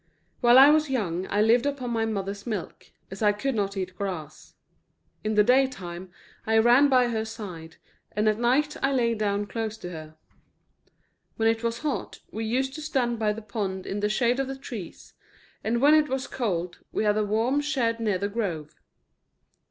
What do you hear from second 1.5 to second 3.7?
upon my mother's milk, as I could